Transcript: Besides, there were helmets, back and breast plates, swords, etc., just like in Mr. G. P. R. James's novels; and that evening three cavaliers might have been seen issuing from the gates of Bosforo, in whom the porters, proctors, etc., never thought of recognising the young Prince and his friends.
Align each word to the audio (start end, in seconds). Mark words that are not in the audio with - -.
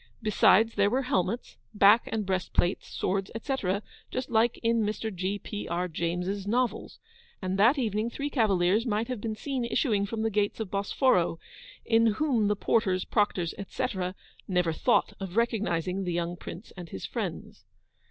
Besides, 0.23 0.73
there 0.73 0.89
were 0.89 1.03
helmets, 1.03 1.57
back 1.75 2.09
and 2.11 2.25
breast 2.25 2.53
plates, 2.53 2.87
swords, 2.87 3.29
etc., 3.35 3.83
just 4.09 4.31
like 4.31 4.57
in 4.63 4.81
Mr. 4.81 5.13
G. 5.13 5.37
P. 5.37 5.67
R. 5.67 5.87
James's 5.87 6.47
novels; 6.47 6.97
and 7.39 7.55
that 7.59 7.77
evening 7.77 8.09
three 8.09 8.31
cavaliers 8.31 8.83
might 8.87 9.09
have 9.09 9.21
been 9.21 9.35
seen 9.35 9.63
issuing 9.63 10.07
from 10.07 10.23
the 10.23 10.31
gates 10.31 10.59
of 10.59 10.71
Bosforo, 10.71 11.37
in 11.85 12.07
whom 12.13 12.47
the 12.47 12.55
porters, 12.55 13.05
proctors, 13.05 13.53
etc., 13.59 14.15
never 14.47 14.73
thought 14.73 15.13
of 15.19 15.37
recognising 15.37 16.03
the 16.03 16.13
young 16.13 16.35
Prince 16.35 16.71
and 16.75 16.89
his 16.89 17.05
friends. 17.05 17.63